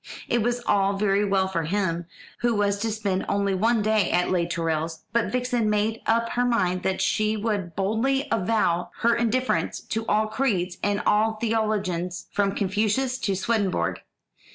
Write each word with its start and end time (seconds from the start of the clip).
It 0.27 0.41
was 0.41 0.63
all 0.65 0.93
very 0.93 1.23
well 1.23 1.47
for 1.47 1.61
him, 1.65 2.07
who 2.39 2.55
was 2.55 2.79
to 2.79 2.91
spend 2.91 3.23
only 3.29 3.53
one 3.53 3.83
day 3.83 4.09
at 4.09 4.31
Les 4.31 4.47
Tourelles; 4.47 5.03
but 5.13 5.31
Vixen 5.31 5.69
made 5.69 6.01
up 6.07 6.29
her 6.29 6.43
mind 6.43 6.81
that 6.81 7.01
she 7.03 7.37
would 7.37 7.75
boldly 7.75 8.27
avow 8.31 8.89
her 9.01 9.13
indifference 9.15 9.79
to 9.79 10.07
all 10.07 10.25
creeds 10.25 10.79
and 10.81 11.03
all 11.05 11.33
theologians, 11.33 12.25
from 12.31 12.53
Confucius 12.55 13.19
to 13.19 13.35
Swedenborg. 13.35 14.01